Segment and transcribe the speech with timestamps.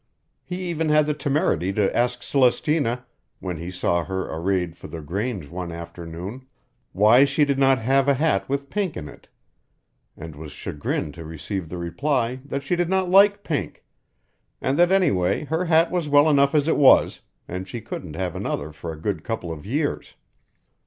[0.43, 3.05] He even had the temerity to ask Celestina
[3.39, 6.47] when he saw her arrayed for the grange one afternoon
[6.91, 9.27] why she did not have a hat with pink in it
[10.17, 13.83] and was chagrined to receive the reply that she did not like pink;
[14.59, 18.35] and that anyway her hat was well enough as it was, and she shouldn't have
[18.35, 20.15] another for a good couple of years.